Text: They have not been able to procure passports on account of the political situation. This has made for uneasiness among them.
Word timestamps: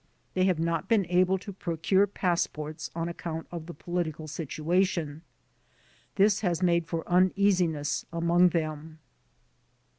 They 0.33 0.45
have 0.45 0.57
not 0.57 0.87
been 0.89 1.05
able 1.09 1.37
to 1.37 1.53
procure 1.53 2.07
passports 2.07 2.89
on 2.95 3.07
account 3.07 3.45
of 3.51 3.67
the 3.67 3.73
political 3.75 4.27
situation. 4.27 5.21
This 6.15 6.39
has 6.41 6.63
made 6.63 6.87
for 6.87 7.07
uneasiness 7.07 8.03
among 8.11 8.49
them. 8.49 8.97